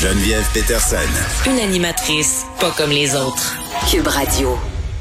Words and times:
Geneviève 0.00 0.46
Peterson. 0.54 0.96
Une 1.46 1.58
animatrice 1.58 2.46
pas 2.58 2.70
comme 2.70 2.88
les 2.88 3.14
autres. 3.14 3.58
Cube 3.90 4.06
Radio. 4.06 4.56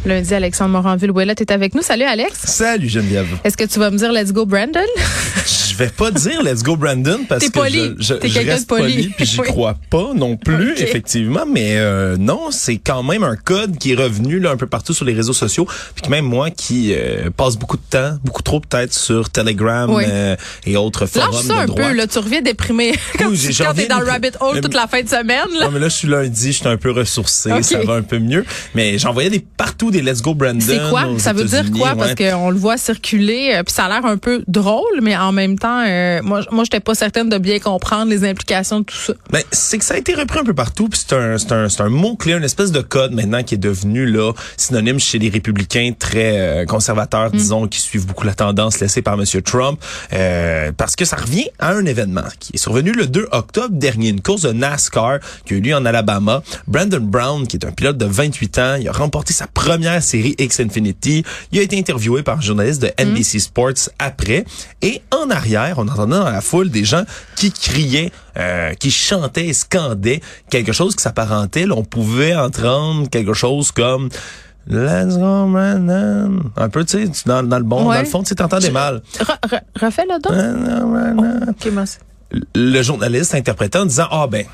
Lundi, 0.06 0.34
Alexandre 0.34 0.72
Moranville-Ouellette 0.72 1.40
est 1.40 1.52
avec 1.52 1.74
nous. 1.74 1.82
Salut, 1.82 2.04
Alex. 2.04 2.38
Salut 2.44 2.90
Geneviève. 2.90 3.40
Est-ce 3.46 3.56
que 3.56 3.64
tu 3.64 3.80
vas 3.80 3.92
me 3.92 3.98
dire 3.98 4.12
Let's 4.12 4.34
go, 4.34 4.46
Brandon? 4.46 4.82
Je 5.80 5.84
vais 5.86 5.90
pas 5.92 6.12
dire 6.12 6.44
Let's 6.44 6.62
go 6.62 6.76
Brandon 6.76 7.22
parce 7.28 7.48
que 7.50 7.60
je, 7.70 7.96
je, 8.00 8.14
T'es 8.16 8.28
je 8.28 8.40
reste 8.40 8.64
de 8.70 8.76
poli. 8.76 8.94
poli 8.94 9.10
puis 9.16 9.26
j'y 9.26 9.40
Oui. 9.42 9.48
crois 9.48 9.76
pas 9.90 10.12
non 10.14 10.36
plus 10.36 10.74
effectivement 10.78 11.46
mais 11.50 11.78
euh, 11.78 12.18
non 12.18 12.52
c'est 12.52 12.78
quand 12.78 13.02
même 13.04 13.24
un 13.24 13.36
code 13.38 13.78
qui 13.78 13.94
est 13.94 13.96
revenu 13.96 14.40
là 14.40 14.52
un 14.52 14.58
peu 14.58 14.68
partout 14.68 14.94
sur 14.94 15.06
les 15.06 15.14
réseaux 15.14 15.34
sociaux 15.34 15.66
puis 15.96 16.04
que 16.04 16.10
même 16.10 16.26
moi 16.26 16.50
qui 16.52 16.94
euh, 16.94 17.30
passe 17.36 17.56
beaucoup 17.58 17.78
de 17.78 17.82
temps 17.90 18.18
beaucoup 18.26 18.42
trop 18.44 18.60
peut-être 18.60 18.94
sur 18.94 19.30
Telegram 19.30 19.90
Oui. 19.90 20.04
euh, 20.08 20.36
et 20.66 20.76
autres 20.76 21.06
forums 21.06 21.32
Lâche 21.34 21.44
ça 21.44 21.54
de 21.54 21.60
un 21.60 21.66
droite. 21.66 21.88
peu, 21.92 21.94
là. 21.96 22.08
Tu 22.08 22.20
reviens 22.20 22.42
déprimé. 22.42 22.94
Quand, 23.18 23.30
Oui, 23.30 23.38
tu- 23.40 23.54
t'es 23.76 23.88
dans 23.88 24.00
le 24.00 24.06
rabbit 24.08 24.32
hole 24.42 24.56
Mais- 24.56 24.62
toute 24.62 24.74
la 24.74 24.88
fin 24.88 25.02
de 25.02 25.08
semaine, 25.08 25.46
là. 25.58 25.66
Non, 25.66 25.72
mais 25.72 25.80
là, 25.80 25.88
je 25.90 25.96
suis 25.96 26.08
lundi, 26.08 26.52
je 26.52 26.58
suis 26.60 26.68
un 26.68 26.76
peu 26.78 26.92
ressourcé, 26.92 27.52
ça 27.64 27.80
va 27.84 27.94
un 27.94 28.02
peu 28.02 28.20
mieux. 28.20 28.44
Mais 28.76 28.98
j'en 28.98 29.14
voyais 29.14 29.30
des 29.30 29.40
partout 29.40 29.92
des 29.92 30.02
Let's 30.02 30.22
Go 30.22 30.34
Brandon. 30.36 30.60
C'est 30.60 30.90
quoi? 30.90 31.06
Ça 31.20 31.32
veut 31.34 31.46
dire 31.46 31.72
quoi? 31.72 31.94
ouais. 31.94 31.96
Parce 31.96 32.16
qu'on 32.16 32.50
le 32.50 32.58
voit 32.58 32.78
circuler, 32.78 33.54
euh, 33.56 33.64
puis 33.64 33.74
ça 33.74 33.86
a 33.86 33.90
l'air 33.90 34.06
un 34.06 34.18
peu 34.18 34.44
drôle, 34.48 35.00
mais 35.02 35.16
en 35.16 35.32
même 35.32 35.58
temps, 35.58 35.69
euh, 35.86 36.22
moi, 36.24 36.42
moi, 36.52 36.64
j'étais 36.64 36.80
pas 36.80 36.96
certaine 36.96 37.30
de 37.30 37.38
bien 37.38 37.60
comprendre 37.60 38.10
les 38.12 38.24
implications 38.24 38.82
de 38.82 38.86
tout 38.86 38.96
ça. 38.96 39.14
Ben, 39.32 39.42
c'est 39.52 39.78
que 39.78 39.86
ça 39.86 39.96
a 39.96 39.98
été 39.98 40.14
repris 40.14 40.40
un 40.40 40.44
peu 40.44 40.54
partout, 40.54 40.88
puis 40.90 41.00
c'est 41.00 41.16
un, 41.16 41.38
c'est 41.38 41.52
un, 41.52 41.70
c'est 41.70 41.82
un 41.82 41.90
mot 41.90 42.16
clé, 42.16 42.34
une 42.34 42.44
espèce 42.44 42.72
de 42.72 42.82
code 42.82 43.14
maintenant 43.14 43.44
qui 43.44 43.56
est 43.56 43.60
devenu 43.60 44.06
là 44.06 44.34
synonyme 44.58 45.00
chez 45.00 45.20
les 45.20 45.30
républicains 45.30 45.94
très 45.98 46.38
euh, 46.38 46.60
Mm. 46.64 46.66
conservateurs, 46.68 47.32
disons, 47.32 47.68
qui 47.68 47.80
suivent 47.80 48.06
beaucoup 48.06 48.26
la 48.26 48.34
tendance 48.34 48.80
laissée 48.80 49.02
par 49.02 49.18
Monsieur 49.18 49.42
Trump, 49.42 49.80
euh, 50.14 50.72
parce 50.76 50.96
que 50.96 51.06
ça 51.06 51.16
revient 51.16 51.48
à 51.60 51.72
un 51.72 51.86
événement 51.86 52.24
qui 52.40 52.52
est 52.56 52.58
survenu 52.58 52.92
le 52.92 53.08
2 53.08 53.28
octobre 53.32 53.76
dernier, 53.76 54.10
une 54.10 54.22
course 54.22 54.42
de 54.44 54.52
NASCAR 54.52 55.20
qui 55.46 55.54
a 55.54 55.58
eu 55.58 55.62
lieu 55.62 55.76
en 55.76 55.86
Alabama. 55.86 56.42
Brandon 56.68 57.00
Brown, 57.02 57.48
qui 57.48 57.58
est 57.58 57.66
un 57.66 57.72
pilote 57.72 57.98
de 57.98 58.06
28 58.06 58.60
ans, 58.60 58.76
il 58.80 58.88
a 58.88 58.92
remporté 58.92 59.34
sa 59.34 59.48
première 59.48 60.02
série 60.02 60.36
X 60.38 60.60
Infinity. 60.60 61.24
Il 61.52 61.60
a 61.60 61.62
été 61.62 61.78
interviewé 61.78 62.24
par 62.24 62.38
un 62.38 62.42
journaliste 62.42 62.82
de 62.82 62.92
NBC 63.04 63.40
Sports 63.40 63.90
après, 63.98 64.46
et 64.82 65.02
en 65.12 65.30
arrière, 65.30 65.59
on 65.78 65.88
entendait 65.88 66.18
dans 66.18 66.30
la 66.30 66.42
foule 66.42 66.70
des 66.70 66.84
gens 66.86 67.04
qui 67.36 67.52
criaient, 67.52 68.12
euh, 68.38 68.74
qui 68.74 68.92
chantaient 68.92 69.48
et 69.48 69.54
scandaient 69.54 70.22
quelque 70.50 70.72
chose 70.72 70.96
qui 70.96 71.04
s'apparentait. 71.04 71.66
là, 71.66 71.76
On 71.78 71.84
pouvait 71.84 72.36
entendre 72.36 73.10
quelque 73.10 73.34
chose 73.34 73.72
comme 73.72 74.10
Let's 74.68 75.18
go, 75.18 75.48
Brandon. 75.48 76.44
Un 76.56 76.70
peu, 76.70 76.86
tu 76.86 77.06
sais, 77.08 77.12
dans, 77.26 77.42
dans 77.42 77.58
le 77.58 77.64
bon, 77.64 77.88
Ouais. 77.88 77.96
dans 77.96 78.02
le 78.02 78.08
fond, 78.08 78.22
tu 78.22 78.36
t'entendais 78.36 78.70
mal. 78.70 79.02
Re- 79.18 79.40
re- 79.50 79.62
refais 79.86 80.06
le 80.08 80.20
don. 80.22 81.72
Merci. 81.74 81.98
Le 82.54 82.82
journaliste 82.84 83.34
interprétant 83.34 83.82
en 83.82 83.86
disant, 83.88 84.08
ah 84.12 84.28
ben, 84.30 84.46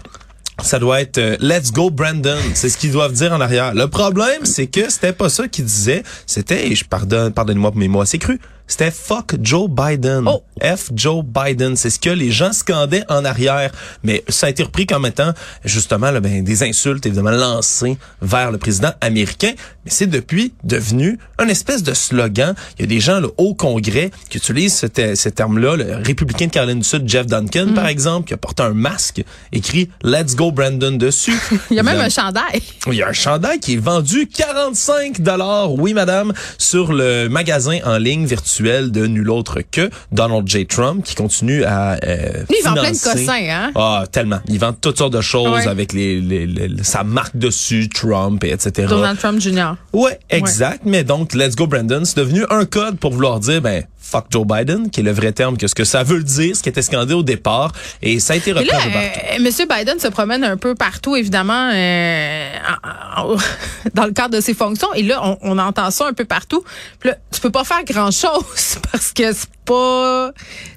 ça 0.61 0.79
doit 0.79 1.01
être 1.01 1.17
euh, 1.17 1.35
Let's 1.41 1.73
go 1.73 1.89
Brandon. 1.89 2.37
C'est 2.53 2.69
ce 2.69 2.77
qu'ils 2.77 2.93
doivent 2.93 3.11
dire 3.11 3.33
en 3.33 3.41
arrière. 3.41 3.73
Le 3.73 3.87
problème, 3.87 4.45
c'est 4.45 4.67
que 4.67 4.89
c'était 4.89 5.11
pas 5.11 5.27
ça 5.27 5.49
qu'ils 5.49 5.65
disaient. 5.65 6.03
C'était, 6.25 6.73
je 6.73 6.85
pardonne, 6.85 7.33
pardonnez-moi 7.33 7.71
pour 7.71 7.79
mes 7.79 7.89
mots 7.89 7.99
assez 7.99 8.17
crus, 8.17 8.39
c'était 8.67 8.91
fuck 8.91 9.35
Joe 9.41 9.69
Biden. 9.69 10.23
Oh. 10.27 10.43
F 10.61 10.89
Joe 10.95 11.23
Biden. 11.23 11.75
C'est 11.75 11.89
ce 11.89 11.99
que 11.99 12.09
les 12.09 12.31
gens 12.31 12.51
scandaient 12.53 13.03
en 13.09 13.23
arrière. 13.25 13.71
Mais 14.03 14.23
ça 14.29 14.47
a 14.47 14.49
été 14.49 14.63
repris 14.63 14.85
comme 14.87 15.05
étant, 15.05 15.33
justement, 15.63 16.09
là, 16.11 16.19
ben, 16.19 16.43
des 16.43 16.63
insultes, 16.63 17.05
évidemment, 17.05 17.31
lancées 17.31 17.97
vers 18.21 18.51
le 18.51 18.57
président 18.57 18.91
américain. 19.01 19.51
Mais 19.85 19.91
c'est 19.91 20.07
depuis 20.07 20.53
devenu 20.63 21.19
un 21.37 21.47
espèce 21.47 21.83
de 21.83 21.93
slogan. 21.93 22.55
Il 22.79 22.81
y 22.81 22.85
a 22.85 22.87
des 22.87 22.99
gens 22.99 23.19
là, 23.19 23.27
au 23.37 23.53
Congrès 23.53 24.09
qui 24.29 24.37
utilisent 24.37 24.75
ce, 24.75 24.87
te- 24.87 25.13
ce 25.15 25.29
terme-là. 25.29 25.75
Le 25.75 25.97
républicain 26.03 26.47
de 26.47 26.51
Caroline 26.51 26.79
du 26.79 26.87
Sud, 26.87 27.07
Jeff 27.07 27.27
Duncan, 27.27 27.67
par 27.75 27.87
exemple, 27.87 28.27
qui 28.27 28.33
a 28.33 28.37
porté 28.37 28.63
un 28.63 28.73
masque 28.73 29.23
écrit 29.51 29.89
Let's 30.03 30.35
Go 30.35 30.51
Brandon 30.51 30.91
dessus. 30.93 31.37
Il 31.69 31.77
y 31.77 31.79
a 31.79 31.83
même 31.83 31.99
un 31.99 32.09
chandail. 32.09 32.61
il 32.87 32.93
y 32.93 33.03
a 33.03 33.09
un 33.09 33.13
chandail 33.13 33.59
qui 33.59 33.73
est 33.73 33.77
vendu 33.77 34.27
45 34.27 35.21
dollars, 35.21 35.71
oui 35.73 35.93
madame, 35.93 36.33
sur 36.57 36.93
le 36.93 37.27
magasin 37.27 37.79
en 37.85 37.97
ligne 37.97 38.25
virtuel 38.25 38.54
de 38.63 39.05
nul 39.07 39.29
autre 39.29 39.59
que 39.71 39.89
Donald 40.11 40.47
J. 40.47 40.65
Trump 40.65 41.03
qui 41.03 41.15
continue 41.15 41.63
à 41.63 41.97
euh, 42.03 42.43
Lui, 42.49 42.57
il 42.59 42.63
vend 42.65 42.73
plein 42.73 42.91
de 42.91 42.97
cossins, 42.97 43.49
hein? 43.49 43.71
Ah, 43.75 44.03
tellement. 44.11 44.39
Il 44.47 44.59
vend 44.59 44.73
toutes 44.73 44.97
sortes 44.97 45.13
de 45.13 45.21
choses 45.21 45.49
Ouais. 45.49 45.67
avec 45.67 45.93
les, 45.93 46.19
les- 46.21 46.47
les- 46.47 46.83
sa 46.83 47.03
marque 47.03 47.35
dessus, 47.37 47.89
Trump, 47.89 48.43
et 48.43 48.51
etc. 48.51 48.87
Donald 48.89 49.17
Trump 49.19 49.39
Jr. 49.39 49.73
Ouais, 49.93 50.19
exact. 50.29 50.81
Mais 50.85 51.03
donc, 51.03 51.33
Let's 51.33 51.55
Go 51.55 51.67
Brandon, 51.67 52.01
c'est 52.05 52.17
devenu 52.17 52.43
un 52.49 52.65
code 52.65 52.97
pour 52.97 53.11
vouloir 53.11 53.39
dire, 53.39 53.61
ben, 53.61 53.83
fuck 53.99 54.25
Joe 54.29 54.45
Biden, 54.45 54.89
qui 54.91 54.99
est 54.99 55.03
le 55.03 55.11
vrai 55.11 55.31
terme 55.31 55.57
que 55.57 55.67
ce 55.67 55.73
que 55.75 55.83
ça 55.83 56.03
veut 56.03 56.23
dire, 56.23 56.55
ce 56.55 56.61
qui 56.61 56.69
était 56.69 56.83
scandé 56.83 57.13
au 57.15 57.23
départ. 57.23 57.71
Et 58.03 58.19
ça 58.19 58.33
a 58.33 58.35
été 58.35 58.51
repris 58.51 58.69
euh, 58.69 59.41
Monsieur 59.43 59.65
Biden 59.67 59.99
se 59.99 60.07
promène 60.09 60.43
un 60.43 60.57
peu 60.57 60.75
partout, 60.75 61.15
évidemment, 61.15 61.71
euh, 61.73 62.49
dans 63.93 64.05
le 64.05 64.11
cadre 64.11 64.35
de 64.35 64.41
ses 64.41 64.53
fonctions. 64.53 64.91
Et 64.93 65.03
là, 65.03 65.21
on, 65.23 65.37
on 65.41 65.57
entend 65.57 65.91
ça 65.91 66.07
un 66.07 66.13
peu 66.13 66.25
partout. 66.25 66.63
Puis 66.99 67.09
là, 67.09 67.17
tu 67.31 67.41
peux 67.41 67.51
pas 67.51 67.63
faire 67.63 67.83
grand-chose 67.83 68.79
parce 68.91 69.11
que 69.13 69.33
c'est 69.33 69.47
pas 69.65 70.31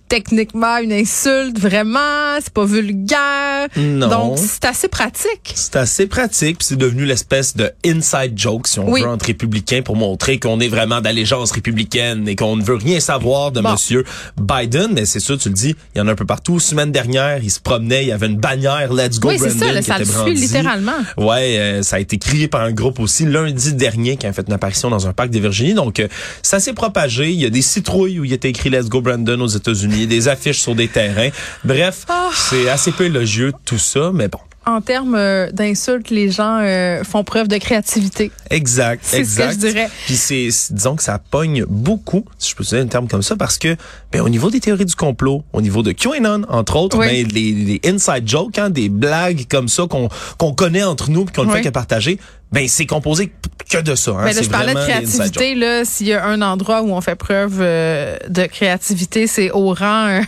techniquement 0.08 0.78
une 0.78 0.92
insulte, 0.94 1.58
vraiment. 1.58 2.38
C'est 2.40 2.52
pas 2.52 2.64
vulgaire. 2.64 3.68
Non. 3.76 4.08
Donc, 4.08 4.38
c'est 4.38 4.64
assez 4.64 4.88
pratique. 4.88 5.52
C'est 5.54 5.76
assez 5.76 6.06
pratique, 6.06 6.58
puis 6.58 6.66
c'est 6.66 6.76
devenu 6.78 7.04
l'espèce 7.04 7.54
de 7.54 7.70
inside 7.84 8.32
joke, 8.34 8.68
si 8.68 8.78
on 8.78 8.90
Oui. 8.90 9.02
veut, 9.02 9.06
entre 9.08 9.26
républicains 9.26 9.82
pour 9.82 9.96
montrer 9.96 10.38
qu'on 10.38 10.60
est 10.60 10.68
vraiment 10.68 11.02
d'allégeance 11.02 11.50
républicaine 11.52 12.26
et 12.26 12.36
qu'on 12.36 12.56
ne 12.56 12.62
veut 12.64 12.76
rien 12.76 13.00
savoir 13.00 13.52
de 13.52 13.60
Bon. 13.60 13.72
Monsieur 13.72 14.04
Biden. 14.40 14.92
Mais 14.94 15.04
c'est 15.04 15.20
sûr, 15.20 15.36
tu 15.36 15.48
le 15.50 15.54
dis, 15.54 15.76
il 15.94 15.98
y 15.98 16.00
en 16.00 16.08
a 16.08 16.12
un 16.12 16.14
peu 16.14 16.24
partout. 16.24 16.58
Semaine 16.58 16.90
dernière, 16.90 17.42
il 17.42 17.50
se 17.50 17.60
promenait, 17.60 18.04
il 18.04 18.08
y 18.08 18.12
avait 18.12 18.28
une 18.28 18.38
bannière 18.38 18.92
Let's 18.94 19.20
Go 19.20 19.28
Oui, 19.28 19.36
c'est 19.38 19.48
Brandon 19.48 19.66
ça, 19.66 19.72
là, 19.72 19.80
qui 19.80 19.86
ça 19.86 19.96
était 20.00 20.10
brandie. 20.12 20.34
littéralement. 20.34 20.92
Ouais, 21.18 21.58
euh, 21.58 21.82
ça 21.82 21.96
a 21.96 21.98
été 21.98 22.16
crié 22.16 22.48
par 22.48 22.62
un 22.62 22.72
groupe 22.72 22.98
aussi 22.98 23.26
lundi 23.26 23.74
dernier 23.74 24.16
qui 24.16 24.26
a 24.26 24.32
fait 24.32 24.44
une 24.46 24.54
apparition 24.54 24.88
dans 24.88 25.06
un 25.06 25.12
parc 25.12 25.28
des 25.28 25.40
Virginie. 25.40 25.74
Donc, 25.74 26.00
euh, 26.00 26.08
ça 26.42 26.60
s'est 26.60 26.72
propagé. 26.72 27.28
Il 27.30 27.38
y 27.40 27.44
a 27.44 27.50
des 27.50 27.60
citrouilles 27.62 28.18
où 28.20 28.24
il 28.24 28.32
était 28.32 28.48
écrit 28.48 28.70
Let's 28.78 28.88
Go 28.88 29.00
Brandon 29.00 29.40
aux 29.40 29.46
États-Unis, 29.48 30.06
des 30.06 30.28
affiches 30.28 30.60
sur 30.60 30.74
des 30.74 30.88
terrains. 30.88 31.30
Bref, 31.64 32.04
Ah. 32.08 32.28
c'est 32.32 32.68
assez 32.68 32.92
peu 32.92 33.04
élogieux 33.06 33.52
tout 33.64 33.78
ça, 33.78 34.10
mais 34.14 34.28
bon. 34.28 34.38
En 34.66 34.82
termes 34.82 35.14
euh, 35.14 35.50
d'insultes, 35.50 36.10
les 36.10 36.30
gens 36.30 36.58
euh, 36.60 37.02
font 37.02 37.24
preuve 37.24 37.48
de 37.48 37.56
créativité. 37.56 38.30
Exact, 38.50 39.00
C'est 39.02 39.24
ce 39.24 39.38
que 39.38 39.50
je 39.52 39.56
dirais. 39.56 39.88
Puis 40.04 40.14
c'est, 40.16 40.50
c'est- 40.50 40.74
disons 40.74 40.94
que 40.94 41.02
ça 41.02 41.18
pogne 41.18 41.64
beaucoup, 41.66 42.24
si 42.38 42.50
je 42.50 42.54
peux 42.54 42.62
utiliser 42.64 42.84
un 42.84 42.86
terme 42.86 43.08
comme 43.08 43.22
ça, 43.22 43.34
parce 43.34 43.56
que 43.56 43.76
ben, 44.12 44.20
au 44.20 44.28
niveau 44.28 44.50
des 44.50 44.60
théories 44.60 44.84
du 44.84 44.94
complot, 44.94 45.42
au 45.54 45.62
niveau 45.62 45.82
de 45.82 45.92
QAnon, 45.92 46.42
entre 46.50 46.76
autres, 46.76 46.98
Oui. 46.98 47.06
ben, 47.24 47.28
les, 47.32 47.52
les 47.52 47.80
inside 47.90 48.28
jokes, 48.28 48.58
hein, 48.58 48.68
des 48.68 48.90
blagues 48.90 49.46
comme 49.50 49.68
ça 49.68 49.84
qu'on 49.88 50.10
qu'on 50.36 50.52
connaît 50.52 50.84
entre 50.84 51.10
nous 51.10 51.24
puis 51.24 51.34
qu'on 51.34 51.44
ne 51.44 51.48
Oui. 51.50 51.56
fait 51.56 51.62
que 51.62 51.68
partager, 51.70 52.18
ben 52.52 52.66
c'est 52.68 52.86
composé 52.86 53.30
que 53.68 53.78
de 53.78 53.94
ça. 53.94 54.12
Hein, 54.12 54.24
Mais 54.24 54.30
Ben 54.30 54.36
là, 54.36 54.42
je 54.42 54.48
parlais 54.48 54.74
de 54.74 54.80
créativité. 54.80 55.54
Là, 55.54 55.84
s'il 55.84 56.06
y 56.06 56.14
a 56.14 56.24
un 56.24 56.40
endroit 56.40 56.82
où 56.82 56.92
on 56.92 57.00
fait 57.00 57.16
preuve 57.16 57.58
euh, 57.60 58.16
de 58.28 58.46
créativité, 58.46 59.26
c'est 59.26 59.50
au 59.50 59.74
rang, 59.74 60.06
euh, 60.08 60.20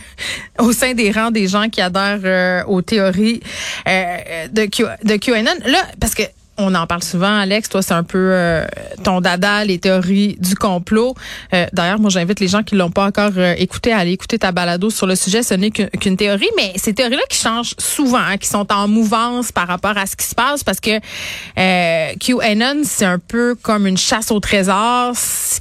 au 0.59 0.71
sein 0.73 0.93
des 0.93 1.11
rangs 1.11 1.31
des 1.31 1.47
gens 1.47 1.69
qui 1.69 1.81
adhèrent 1.81 2.19
euh, 2.23 2.63
aux 2.65 2.81
théories 2.81 3.41
de, 3.87 4.65
Q, 4.65 4.83
de 5.03 5.15
QAnon. 5.15 5.51
Là, 5.65 5.87
parce 5.99 6.13
que 6.13 6.23
on 6.61 6.75
en 6.75 6.87
parle 6.87 7.03
souvent, 7.03 7.39
Alex. 7.39 7.69
Toi, 7.69 7.81
c'est 7.81 7.93
un 7.93 8.03
peu 8.03 8.17
euh, 8.17 8.65
ton 9.03 9.21
dada, 9.21 9.65
les 9.65 9.79
théories 9.79 10.37
du 10.39 10.55
complot. 10.55 11.15
Euh, 11.53 11.65
D'ailleurs, 11.73 11.99
moi, 11.99 12.09
j'invite 12.09 12.39
les 12.39 12.47
gens 12.47 12.63
qui 12.63 12.75
l'ont 12.75 12.91
pas 12.91 13.05
encore 13.05 13.31
euh, 13.37 13.53
écouté 13.57 13.91
à 13.91 13.97
aller 13.99 14.11
écouter 14.11 14.37
ta 14.39 14.51
balado 14.51 14.89
sur 14.89 15.07
le 15.07 15.15
sujet. 15.15 15.43
Ce 15.43 15.53
n'est 15.53 15.71
qu'une 15.71 16.17
théorie, 16.17 16.49
mais 16.55 16.73
ces 16.75 16.93
théories-là 16.93 17.23
qui 17.29 17.37
changent 17.37 17.73
souvent, 17.77 18.19
hein, 18.19 18.37
qui 18.37 18.47
sont 18.47 18.71
en 18.71 18.87
mouvance 18.87 19.51
par 19.51 19.67
rapport 19.67 19.97
à 19.97 20.05
ce 20.05 20.15
qui 20.15 20.25
se 20.25 20.35
passe, 20.35 20.63
parce 20.63 20.79
que 20.79 20.99
euh, 21.57 22.13
QAnon, 22.19 22.81
c'est 22.83 23.05
un 23.05 23.19
peu 23.19 23.55
comme 23.55 23.87
une 23.87 23.97
chasse 23.97 24.31
au 24.31 24.39
trésor 24.39 25.13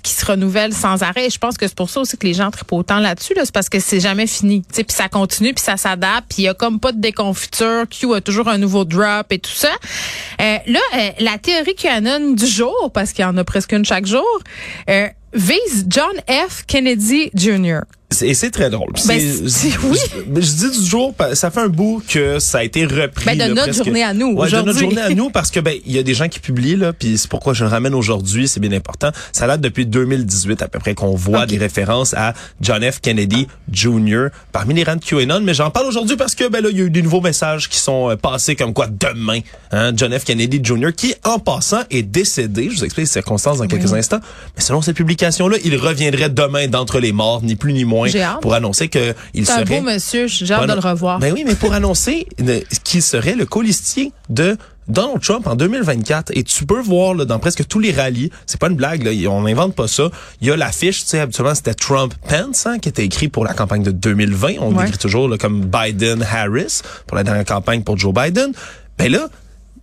qui 0.03 0.13
se 0.13 0.25
renouvelle 0.27 0.73
sans 0.73 1.03
arrêt. 1.03 1.31
Je 1.31 1.39
pense 1.39 1.57
que 1.57 1.67
c'est 1.67 1.77
pour 1.77 1.91
ça 1.91 2.01
aussi 2.01 2.17
que 2.17 2.27
les 2.27 2.35
gens 2.35 2.51
trippent 2.51 2.73
autant 2.73 2.99
là-dessus, 2.99 3.35
là, 3.35 3.43
c'est 3.45 3.55
parce 3.55 3.69
que 3.69 3.81
c'est 3.81 4.01
jamais 4.01 4.27
fini. 4.27 4.63
Puis 4.73 4.85
ça 4.89 5.09
continue, 5.09 5.55
puis 5.55 5.63
ça 5.65 5.77
s'adapte, 5.77 6.27
puis 6.29 6.43
il 6.43 6.45
y 6.45 6.49
a 6.49 6.55
comme 6.55 6.81
pas 6.81 6.93
de 6.93 7.01
déconfiture. 7.01 7.85
Q 7.89 8.15
a 8.15 8.21
toujours 8.21 8.49
un 8.49 8.59
nouveau 8.59 8.85
drop 8.85 9.27
et 9.31 9.39
tout 9.39 9.51
ça. 9.51 9.71
Là, 10.39 10.81
euh, 10.95 11.11
la 11.21 11.39
théorie 11.39 11.75
QAnon 11.75 12.33
du 12.33 12.47
jour, 12.47 12.91
parce 12.93 13.13
qu'il 13.13 13.23
y 13.23 13.29
en 13.29 13.37
a 13.37 13.45
presque 13.45 13.73
une 13.73 13.85
chaque 13.85 14.07
jour, 14.07 14.27
euh, 14.89 15.09
vise 15.33 15.87
John 15.89 16.13
F. 16.29 16.65
Kennedy 16.67 17.31
Jr. 17.35 17.81
Et 18.23 18.35
c'est 18.35 18.51
très 18.51 18.71
drôle. 18.71 18.93
Ben, 19.07 19.21
C'est- 19.49 19.79
oui. 19.85 19.97
Je, 20.37 20.41
je 20.41 20.53
dis 20.69 20.81
du 20.81 20.87
jour, 20.87 21.15
ça 21.35 21.51
fait 21.51 21.61
un 21.61 21.69
bout 21.69 22.03
que 22.07 22.39
ça 22.41 22.59
a 22.59 22.65
été 22.65 22.85
repris. 22.85 23.25
Ben, 23.25 23.35
de 23.35 23.39
là, 23.41 23.49
notre 23.49 23.63
presque- 23.65 23.85
journée 23.85 24.03
à 24.03 24.13
nous, 24.13 24.33
Ouais, 24.35 24.51
de 24.51 24.57
notre 24.57 24.79
journée 24.79 25.01
à 25.01 25.11
nous, 25.11 25.31
parce 25.33 25.51
que 25.51 25.61
ben 25.61 25.75
il 25.87 25.93
y 25.93 25.99
a 25.99 26.03
des 26.03 26.13
gens 26.15 26.29
qui 26.29 26.41
publient 26.41 26.77
là, 26.77 26.93
puis 26.93 27.17
c'est 27.17 27.31
pourquoi 27.31 27.55
je 27.55 27.65
le 27.65 27.71
ramène 27.71 27.95
aujourd'hui, 27.95 28.49
c'est 28.49 28.59
bien 28.61 28.73
important. 28.73 29.11
Ça 29.33 29.47
date 29.47 29.61
depuis 29.61 29.87
2018 29.87 30.61
à 30.61 30.69
peu 30.69 30.79
près 30.81 30.95
qu'on 30.95 31.15
voit 31.15 31.47
des 31.47 31.57
références 31.57 32.13
à 32.15 32.35
John 32.61 32.83
F. 32.83 33.01
Kennedy 33.01 33.47
Jr. 33.73 34.27
parmi 34.53 34.75
les 34.75 34.83
rangs 34.85 34.97
de 34.97 35.05
QAnon, 35.05 35.41
mais 35.43 35.55
j'en 35.55 35.71
parle 35.71 35.87
aujourd'hui 35.87 36.17
parce 36.17 36.35
que 36.35 36.49
ben 36.49 36.63
là 36.63 36.69
il 36.71 36.79
y 36.79 36.81
a 36.83 36.85
eu 36.85 36.91
des 36.91 37.03
nouveaux 37.03 37.21
messages 37.21 37.69
qui 37.69 37.79
sont 37.79 38.11
euh, 38.11 38.17
passés 38.17 38.57
comme 38.57 38.75
quoi 38.75 38.89
demain, 38.89 39.39
hein, 39.73 39.93
John 39.97 40.13
F. 40.19 40.25
Kennedy 40.25 40.61
Jr. 40.63 40.93
qui 40.97 41.15
en 41.25 41.39
passant 41.39 41.81
est 41.91 42.03
décédé. 42.03 42.65
Je 42.71 42.77
vous 42.79 42.85
explique 42.85 43.07
les 43.07 43.13
circonstances 43.13 43.59
dans 43.59 43.67
quelques 43.69 43.95
instants. 43.95 44.21
Mais 44.57 44.63
selon 44.63 44.83
cette 44.83 44.97
publication 44.97 45.49
là, 45.49 45.57
il 45.65 45.77
reviendrait 45.77 46.29
demain 46.29 46.67
d'entre 46.67 46.99
les 46.99 47.13
morts, 47.13 47.43
ni 47.43 47.55
plus 47.55 47.73
ni 47.73 47.85
moins. 47.85 48.00
Pour 48.41 48.55
annoncer 48.55 48.89
qu'il 48.89 49.15
C'est 49.35 49.51
un 49.51 49.57
serait... 49.57 49.65
beau 49.65 49.81
monsieur, 49.83 50.27
j'ai 50.27 50.53
hâte 50.53 50.69
de 50.69 50.73
le 50.75 50.81
revoir. 50.81 51.19
Ben 51.19 51.33
oui, 51.33 51.45
mais 51.47 51.55
pour 51.55 51.73
annoncer 51.75 52.27
qu'il 52.85 53.03
serait 53.03 53.35
le 53.35 53.47
colistier 53.47 54.13
de 54.29 54.57
Donald 54.89 55.21
Trump 55.21 55.47
en 55.47 55.55
2024 55.55 56.33
et 56.35 56.43
tu 56.43 56.67
peux 56.67 56.81
voir 56.81 57.15
là, 57.15 57.25
dans 57.25 57.39
presque 57.39 57.65
tous 57.69 57.79
les 57.79 57.93
rallyes, 57.93 58.31
c'est 58.47 58.59
pas 58.59 58.69
une 58.69 58.75
blague 58.75 59.05
là, 59.05 59.13
on 59.31 59.43
n'invente 59.43 59.75
pas 59.77 59.87
ça. 59.87 60.11
Il 60.41 60.49
y 60.49 60.51
a 60.51 60.57
l'affiche, 60.57 61.03
tu 61.03 61.11
sais 61.11 61.21
habituellement 61.21 61.55
c'était 61.55 61.75
Trump 61.75 62.13
Pence 62.29 62.67
hein, 62.67 62.79
qui 62.81 62.89
était 62.89 63.05
écrit 63.05 63.29
pour 63.29 63.45
la 63.45 63.55
campagne 63.55 63.85
de 63.85 63.93
2020, 63.93 64.55
on 64.59 64.75
Ouais. 64.75 64.85
l'écrit 64.85 64.99
toujours 64.99 65.29
là, 65.29 65.39
comme 65.39 65.65
Biden 65.67 66.23
Harris 66.29 66.81
pour 67.07 67.17
la 67.17 67.23
dernière 67.23 67.45
campagne 67.45 67.83
pour 67.83 67.97
Joe 67.99 68.13
Biden. 68.13 68.53
Ben 68.99 69.13
là, 69.13 69.29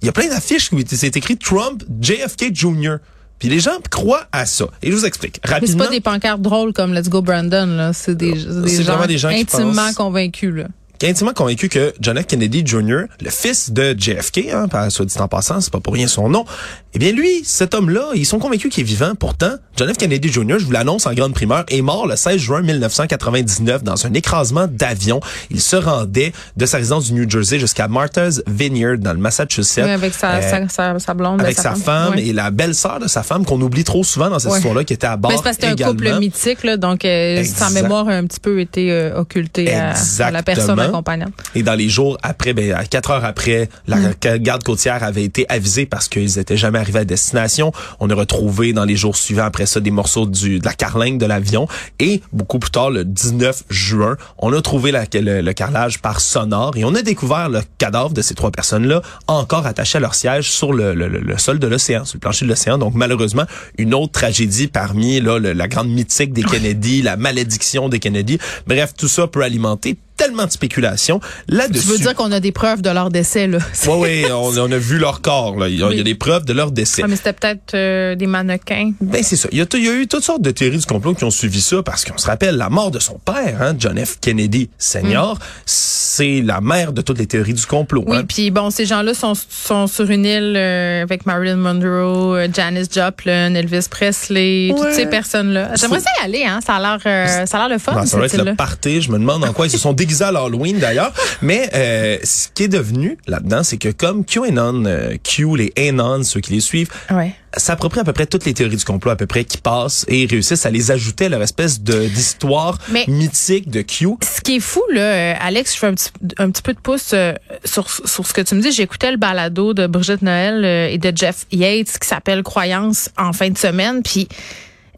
il 0.02 0.06
y 0.08 0.10
a 0.10 0.12
plein 0.12 0.28
d'affiches 0.28 0.72
où 0.74 0.78
c'est 0.86 1.16
écrit 1.16 1.38
Trump 1.38 1.84
JFK 2.02 2.54
Jr. 2.54 2.98
Puis 3.40 3.50
les 3.50 3.60
gens 3.60 3.72
croient 3.92 4.28
à 4.32 4.46
ça. 4.46 4.66
Et 4.82 4.90
je 4.92 4.96
vous 4.96 5.06
explique 5.06 5.40
Mais 5.44 5.50
c'est 5.50 5.54
rapidement. 5.56 5.86
pas 5.86 5.90
des 5.92 6.02
pancartes 6.02 6.42
drôles 6.42 6.74
comme 6.74 6.94
Let's 6.94 7.08
Go 7.10 7.22
Brandon, 7.22 7.68
là. 7.68 7.94
C'est 7.94 8.16
des, 8.16 8.32
des 8.34 8.84
gens, 8.84 9.06
des 9.06 9.18
gens 9.18 9.30
qui 9.30 9.42
intimement 9.42 9.74
pensent- 9.88 9.96
convaincus, 9.96 10.54
là. 10.56 10.68
Qui 11.00 11.06
est 11.06 11.10
intimement 11.10 11.34
convaincu 11.34 11.70
que 11.70 11.94
John 12.00 12.20
F. 12.22 12.26
Kennedy 12.28 12.64
Jr., 12.66 13.04
le 13.22 13.30
fils 13.30 13.72
de 13.72 13.96
JFK, 13.98 14.50
hein, 14.54 14.90
soit 14.90 15.06
dit 15.06 15.18
en 15.20 15.28
passant, 15.28 15.62
c'est 15.62 15.72
pas 15.72 15.80
pour 15.80 15.94
rien 15.94 16.08
son 16.08 16.30
nom, 16.30 16.46
eh 16.94 17.00
bien 17.00 17.12
lui, 17.12 17.44
cet 17.44 17.74
homme-là, 17.76 18.10
ils 18.16 18.26
sont 18.26 18.40
convaincus 18.40 18.72
qu'il 18.72 18.82
est 18.84 18.88
vivant. 18.88 19.14
Pourtant, 19.20 19.54
John 19.76 19.94
F. 19.94 19.98
Kennedy 19.98 20.30
Jr., 20.32 20.56
je 20.60 20.66
vous 20.66 20.72
l'annonce 20.72 21.06
en 21.06 21.14
grande 21.14 21.34
primeur, 21.34 21.66
est 21.70 21.82
mort 21.82 22.08
le 22.08 22.16
16 22.16 22.38
juin 22.38 22.62
1999 22.62 23.84
dans 23.84 24.06
un 24.06 24.14
écrasement 24.14 24.68
d'avion. 24.68 25.20
Il 25.52 25.62
se 25.62 25.76
rendait 25.76 26.34
de 26.56 26.66
sa 26.66 26.78
résidence 26.78 27.06
du 27.12 27.14
New 27.14 27.30
Jersey 27.30 27.60
jusqu'à 27.60 27.88
Martha's 27.88 28.42
Vineyard 28.48 28.98
dans 28.98 29.14
le 29.14 29.20
Massachusetts. 29.20 29.84
Oui, 29.84 29.92
avec 29.92 30.14
sa, 30.14 30.36
Euh, 30.38 30.42
sa, 30.42 30.68
sa, 30.70 31.00
sa 31.00 31.14
blonde. 31.14 31.42
avec 31.42 31.58
sa 31.58 31.74
femme 31.76 32.16
et 32.18 32.34
la 32.34 32.52
belle-sœur 32.52 33.00
de 33.00 33.08
sa 33.08 33.24
femme 33.24 33.46
qu'on 33.46 33.62
oublie 33.62 33.84
trop 33.84 34.04
souvent 34.04 34.30
dans 34.30 34.40
cette 34.40 34.54
histoire-là 34.56 34.84
qui 34.84 34.94
était 34.94 35.08
à 35.08 35.18
bord 35.18 35.32
Mais 35.32 35.38
c'est 35.38 35.44
parce 35.44 35.58
que 35.58 35.68
c'était 35.68 35.84
un 35.84 35.88
couple 35.90 36.20
mythique, 36.20 36.64
là, 36.64 36.78
donc 36.78 37.06
euh, 37.06 37.44
sa 37.44 37.70
mémoire 37.70 38.08
a 38.10 38.14
un 38.14 38.26
petit 38.26 38.40
peu 38.40 38.60
été 38.60 38.92
euh, 38.92 39.20
occultée 39.20 39.74
à, 39.74 39.94
à 40.20 40.32
la 40.32 40.44
personne. 40.44 40.87
Accompagnante. 40.90 41.34
Et 41.56 41.64
dans 41.64 41.76
les 41.76 41.90
jours 41.90 42.18
après, 42.24 42.54
ben, 42.54 42.74
à 42.74 42.86
quatre 42.86 43.12
heures 43.12 43.26
après, 43.26 43.70
la 43.88 43.98
Mm. 43.98 44.38
garde 44.40 44.64
côtière 44.64 45.04
avait 45.04 45.24
été 45.24 45.46
avisée 45.50 45.86
parce 45.86 46.08
qu'ils 46.08 46.38
étaient 46.40 46.58
jamais 46.58 46.80
arrivés 46.80 47.00
à 47.00 47.06
destination. 47.06 47.72
On 48.00 48.10
a 48.10 48.16
retrouvé 48.16 48.74
dans 48.74 48.86
les 48.86 48.96
jours 48.96 49.16
suivants 49.16 49.46
après 49.46 49.66
ça 49.66 49.80
des 49.80 49.92
morceaux 49.92 50.26
du, 50.26 50.60
de 50.60 50.66
la 50.66 50.74
carlingue 50.74 51.18
de 51.18 51.26
l'avion. 51.26 51.68
Et 52.00 52.22
beaucoup 52.34 52.60
plus 52.60 52.72
tard, 52.72 52.90
le 52.90 53.04
19 53.06 53.64
juin, 53.70 54.18
on 54.38 54.54
a 54.54 54.62
trouvé 54.62 54.92
la- 54.92 55.06
le, 55.14 55.42
le 55.42 55.54
carrelage 55.54 56.00
par 56.00 56.20
sonore 56.22 56.78
et 56.78 56.84
on 56.86 56.94
a 56.96 57.02
découvert 57.02 57.50
le 57.50 57.62
cadavre 57.78 58.12
de 58.14 58.22
ces 58.22 58.36
trois 58.36 58.52
personnes-là 58.52 59.02
encore 59.28 59.66
attachés 59.66 59.98
à 59.98 60.02
leur 60.02 60.16
siège 60.16 60.52
sur 60.52 60.74
le, 60.74 60.94
le- 60.94 61.08
le- 61.08 61.38
sol 61.38 61.60
de 61.60 61.68
l'océan, 61.68 62.06
sur 62.06 62.16
le 62.18 62.20
plancher 62.22 62.46
de 62.46 62.50
l'océan. 62.50 62.78
Donc 62.78 62.94
malheureusement, 62.96 63.46
une 63.78 63.94
autre 63.94 64.12
tragédie 64.14 64.68
parmi 64.68 65.20
là, 65.22 65.40
la 65.40 65.68
grande 65.68 65.90
mythique 65.90 66.34
des 66.34 66.44
Kennedy, 66.44 67.02
la 67.02 67.18
malédiction 67.18 67.90
des 67.90 68.00
Kennedy. 68.00 68.38
Bref, 68.68 68.94
tout 68.98 69.08
ça 69.08 69.28
peut 69.28 69.42
alimenter 69.44 69.98
tellement 70.18 70.46
de 70.46 70.52
spéculation 70.52 71.20
Tu 71.50 71.56
là-dessus. 71.56 71.88
veux 71.88 71.98
dire 72.00 72.16
qu'on 72.16 72.32
a 72.32 72.40
des 72.40 72.52
preuves 72.52 72.82
de 72.82 72.90
leur 72.90 73.10
décès, 73.10 73.48
là? 73.48 73.60
Oui, 73.88 74.24
oui, 74.26 74.26
on, 74.32 74.58
on 74.58 74.72
a 74.72 74.78
vu 74.78 74.98
leur 74.98 75.22
corps. 75.22 75.56
Là. 75.58 75.70
Il, 75.70 75.78
y 75.78 75.84
a, 75.84 75.88
Oui. 75.88 75.94
il 75.94 75.98
y 75.98 76.02
a 76.02 76.04
des 76.04 76.16
preuves 76.16 76.44
de 76.46 76.54
leur 76.54 76.72
décès. 76.72 77.02
Ah, 77.04 77.08
mais 77.08 77.16
c'était 77.16 77.34
peut-être 77.34 77.74
euh, 77.76 78.16
des 78.16 78.28
mannequins. 78.28 78.92
Ben 79.00 79.24
c'est 79.24 79.36
ça. 79.36 79.48
Il 79.52 79.58
y, 79.58 79.62
a, 79.62 79.66
il 79.74 79.84
y 79.86 79.88
a 79.88 79.94
eu 79.94 80.08
toutes 80.08 80.24
sortes 80.24 80.42
de 80.42 80.52
théories 80.52 80.78
du 80.80 80.86
complot 80.86 81.14
qui 81.14 81.24
ont 81.24 81.32
suivi 81.32 81.62
ça 81.62 81.82
parce 81.84 82.04
qu'on 82.04 82.18
se 82.18 82.26
rappelle 82.28 82.56
la 82.58 82.70
mort 82.70 82.92
de 82.92 83.00
son 83.00 83.20
père, 83.20 83.62
hein, 83.62 83.74
John 83.78 83.98
F. 84.04 84.18
Kennedy 84.20 84.70
Sr. 84.78 85.36
C'est 85.66 86.42
la 86.42 86.62
mère 86.62 86.94
de 86.94 87.02
toutes 87.02 87.20
les 87.20 87.28
théories 87.28 87.54
du 87.54 87.66
complot. 87.66 88.04
Oui, 88.08 88.18
hein. 88.18 88.24
puis 88.28 88.50
bon, 88.52 88.70
ces 88.72 88.86
gens-là 88.86 89.14
sont, 89.14 89.34
sont 89.36 89.88
sur 89.88 90.10
une 90.10 90.26
île 90.26 90.56
euh, 90.58 91.04
avec 91.04 91.26
Marilyn 91.26 91.58
Monroe, 91.58 92.38
euh, 92.38 92.48
Janis 92.54 92.86
Joplin, 92.94 93.54
Elvis 93.54 93.88
Presley, 93.90 94.74
toutes 94.76 94.94
ces 94.94 95.06
personnes-là. 95.06 95.72
J'aimerais 95.76 96.00
ça 96.00 96.10
y 96.22 96.26
aller, 96.26 96.44
hein. 96.46 96.60
Ça 96.66 96.76
a 96.76 96.80
l'air, 96.80 97.00
euh, 97.06 97.46
ça 97.46 97.58
a 97.58 97.68
l'air 97.68 97.78
le 97.78 97.80
fun, 97.80 97.94
Ben, 97.94 98.06
ça 98.06 98.18
va 98.18 98.26
être 98.26 98.44
le 98.44 98.56
party. 98.56 99.02
Je 99.02 99.12
me 99.12 99.20
demande 99.20 99.44
en 99.44 99.54
quoi 99.54 99.68
ils 99.68 99.70
se 99.72 99.78
sont 99.78 99.94
déguisés 100.08 100.24
à 100.24 100.32
l'Halloween 100.32 100.80
d'ailleurs. 100.80 101.14
Mais 101.42 101.70
euh, 101.76 102.18
ce 102.24 102.48
qui 102.54 102.64
est 102.64 102.68
devenu 102.70 103.18
là-dedans, 103.28 103.64
c'est 103.64 103.78
que 103.78 103.90
comme 103.90 104.24
QAnon, 104.26 104.86
euh, 104.86 105.16
Q, 105.24 105.56
les 105.58 105.74
Anon, 105.78 106.24
ceux 106.24 106.40
qui 106.40 106.54
les 106.54 106.62
suivent, 106.62 106.90
Ouais. 107.12 107.34
s'approprient 107.56 108.00
à 108.00 108.04
peu 108.04 108.14
près 108.14 108.26
toutes 108.26 108.46
les 108.46 108.54
théories 108.54 108.76
du 108.78 108.86
complot 108.86 109.12
à 109.12 109.16
peu 109.16 109.26
près 109.28 109.44
qui 109.44 109.58
passent 109.58 110.06
et 110.08 110.26
réussissent 110.26 110.66
à 110.66 110.70
les 110.70 110.92
ajouter 110.92 111.26
à 111.26 111.30
leur 111.30 111.42
espèce 111.42 111.82
de 111.82 112.08
d'histoire 112.08 112.78
mythique 113.08 113.70
de 113.70 113.82
Q. 113.82 114.08
Ce 114.24 114.42
qui 114.42 114.56
est 114.58 114.60
fou, 114.60 114.82
là, 114.94 115.02
euh, 115.02 115.34
Alex, 115.42 115.74
je 115.74 115.80
fais 115.80 115.88
un 115.88 115.94
petit, 115.94 116.10
un 116.38 116.50
petit 116.52 116.62
peu 116.62 116.74
de 116.74 116.80
pouce 116.80 117.12
euh, 117.14 117.34
sur, 117.66 117.90
sur 117.90 118.26
ce 118.26 118.34
que 118.34 118.42
tu 118.42 118.56
me 118.56 118.62
dis. 118.62 118.72
J'écoutais 118.72 119.12
le 119.12 119.18
balado 119.18 119.74
de 119.74 119.88
Brigitte 119.88 120.22
Noël 120.22 120.64
euh, 120.64 120.88
et 120.88 120.98
de 120.98 121.12
Jeff 121.16 121.46
Yates 121.52 121.98
qui 122.00 122.08
s'appelle 122.08 122.44
Croyance 122.44 123.10
en 123.18 123.34
fin 123.34 123.50
de 123.50 123.58
semaine. 123.58 124.02
Puis 124.04 124.28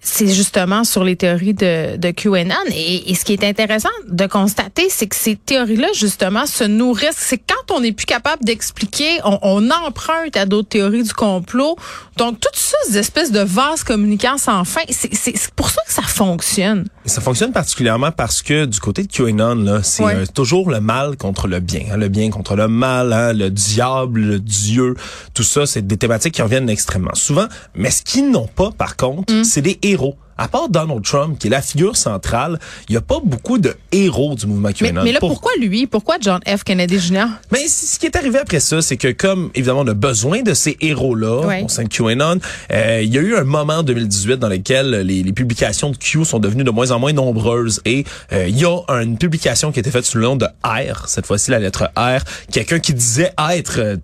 c'est 0.01 0.27
justement 0.27 0.83
sur 0.83 1.03
les 1.03 1.15
théories 1.15 1.53
de, 1.53 1.97
de 1.97 2.11
QAnon. 2.11 2.55
Et, 2.73 3.11
et 3.11 3.15
ce 3.15 3.25
qui 3.25 3.33
est 3.33 3.43
intéressant 3.43 3.89
de 4.07 4.25
constater, 4.27 4.87
c'est 4.89 5.07
que 5.07 5.15
ces 5.15 5.35
théories-là, 5.35 5.87
justement, 5.93 6.45
se 6.45 6.63
nourrissent. 6.63 7.17
C'est 7.17 7.37
quand 7.37 7.75
on 7.75 7.81
n'est 7.81 7.91
plus 7.91 8.05
capable 8.05 8.43
d'expliquer, 8.45 9.19
on, 9.25 9.39
on 9.41 9.69
emprunte 9.71 10.35
à 10.37 10.45
d'autres 10.45 10.69
théories 10.69 11.03
du 11.03 11.13
complot. 11.13 11.75
Donc, 12.17 12.39
toutes 12.39 12.55
ces 12.55 12.97
espèces 12.97 13.31
de 13.31 13.39
vases 13.41 13.83
communicants 13.83 14.37
sans 14.37 14.63
fin, 14.65 14.81
c'est 14.89 15.51
pour 15.55 15.69
ça 15.69 15.81
que 15.87 15.93
ça 15.93 16.01
fonctionne. 16.01 16.85
Ça 17.05 17.21
fonctionne 17.21 17.51
particulièrement 17.51 18.11
parce 18.11 18.41
que 18.41 18.65
du 18.65 18.79
côté 18.79 19.03
de 19.03 19.07
QAnon, 19.11 19.55
là, 19.55 19.83
c'est 19.83 20.03
Ouais. 20.03 20.15
euh, 20.15 20.25
toujours 20.33 20.69
le 20.69 20.79
mal 20.79 21.17
contre 21.17 21.47
le 21.47 21.59
bien. 21.59 21.81
hein, 21.91 21.97
le 21.97 22.07
bien 22.09 22.29
contre 22.29 22.55
le 22.55 22.67
mal, 22.67 23.11
hein, 23.13 23.33
le 23.33 23.49
diable, 23.49 24.19
le 24.21 24.39
Dieu. 24.39 24.95
Tout 25.33 25.43
ça, 25.43 25.65
c'est 25.65 25.85
des 25.85 25.97
thématiques 25.97 26.35
qui 26.35 26.41
reviennent 26.41 26.69
extrêmement 26.69 27.15
souvent. 27.15 27.47
Mais 27.75 27.89
ce 27.91 28.01
qu'ils 28.03 28.29
n'ont 28.31 28.47
pas, 28.47 28.71
par 28.71 28.95
contre, 28.95 29.33
Mm. 29.33 29.43
c'est 29.43 29.61
des 29.61 29.79
héros. 29.89 30.15
À 30.39 30.47
part 30.47 30.69
Donald 30.69 31.03
Trump, 31.03 31.37
qui 31.37 31.47
est 31.47 31.49
la 31.49 31.61
figure 31.61 31.97
centrale, 31.97 32.59
il 32.87 32.93
n'y 32.93 32.97
a 32.97 33.01
pas 33.01 33.19
beaucoup 33.23 33.57
de 33.57 33.75
héros 33.91 34.35
du 34.35 34.47
mouvement 34.47 34.71
QAnon. 34.71 35.03
mais 35.03 35.11
là, 35.11 35.19
Pour- 35.19 35.29
pourquoi 35.29 35.51
lui? 35.59 35.85
Pourquoi 35.85 36.15
John 36.21 36.39
F. 36.47 36.63
Kennedy 36.63 36.97
Jr.? 36.99 37.25
Mais 37.51 37.67
ce 37.67 37.99
qui 37.99 38.05
est 38.05 38.15
arrivé 38.15 38.39
après 38.39 38.61
ça, 38.61 38.81
c'est 38.81 38.95
que 38.95 39.11
comme 39.11 39.51
évidemment 39.53 39.81
on 39.81 39.87
a 39.87 39.93
besoin 39.93 40.41
de 40.41 40.53
ces 40.53 40.77
héros-là 40.79 41.45
Ouais. 41.45 41.63
au 41.63 41.67
sein 41.67 41.83
de 41.83 41.89
QAnon, 41.89 42.39
euh, 42.71 43.01
il 43.03 43.13
y 43.13 43.17
a 43.17 43.21
eu 43.21 43.35
un 43.35 43.43
moment 43.43 43.79
en 43.79 43.83
2018 43.83 44.37
dans 44.37 44.47
lequel 44.47 44.91
les, 45.01 45.23
les 45.23 45.33
publications 45.33 45.89
de 45.89 45.97
Q 45.97 46.23
sont 46.23 46.39
devenues 46.39 46.63
de 46.63 46.71
moins 46.71 46.91
en 46.91 46.99
moins 46.99 47.11
nombreuses 47.13 47.81
et 47.83 48.05
euh, 48.31 48.47
il 48.47 48.57
y 48.57 48.63
a 48.65 48.77
une 49.01 49.17
publication 49.17 49.73
qui 49.73 49.79
a 49.79 49.81
été 49.81 49.91
faite 49.91 50.05
sous 50.05 50.17
le 50.19 50.23
nom 50.23 50.37
de 50.37 50.45
R, 50.63 51.07
cette 51.09 51.25
fois-ci 51.25 51.51
la 51.51 51.59
lettre 51.59 51.91
R, 51.97 52.23
quelqu'un 52.51 52.79
qui 52.79 52.93
disait 52.93 53.33
être 53.55 53.79
euh, 53.79 53.97